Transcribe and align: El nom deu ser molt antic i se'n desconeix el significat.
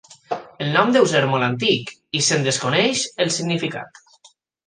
El 0.63 0.69
nom 0.75 0.87
deu 0.95 1.03
ser 1.11 1.19
molt 1.33 1.47
antic 1.47 1.91
i 2.19 2.23
se'n 2.29 2.47
desconeix 2.49 3.03
el 3.27 3.31
significat. 3.39 4.01